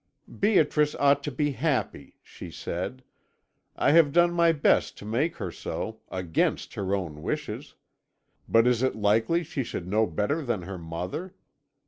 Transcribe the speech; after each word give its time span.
"'Beatrice 0.27 0.95
ought 0.95 1.21
to 1.23 1.29
be 1.31 1.51
happy,' 1.51 2.17
she 2.23 2.49
said; 2.49 3.03
'I 3.75 3.91
have 3.91 4.11
done 4.11 4.33
my 4.33 4.51
best 4.51 4.97
to 4.97 5.05
make 5.05 5.35
her 5.35 5.51
so 5.51 5.99
against 6.09 6.73
her 6.73 6.95
own 6.95 7.21
wishes! 7.21 7.75
But 8.49 8.65
is 8.65 8.81
it 8.81 8.95
likely 8.95 9.43
she 9.43 9.63
should 9.63 9.87
know 9.87 10.07
better 10.07 10.41
than 10.41 10.63
her 10.63 10.79
mother? 10.79 11.35